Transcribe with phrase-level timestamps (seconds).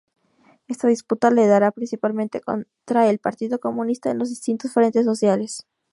[0.67, 5.67] Esta disputa la dará principalmente contra el Partido Comunista en los distintos frentes sociales.